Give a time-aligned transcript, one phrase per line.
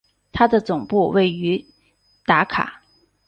[0.31, 1.63] 它的总部位于
[2.25, 2.81] 达卡。